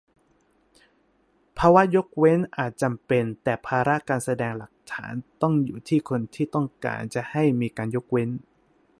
[1.57, 8.29] ภาวะยกเว้นอาจจำเป็น แต่ภาระการแสดงหลักฐานต้องอยู่ที่คนที่ต้องการจะให้มีการยกเว้น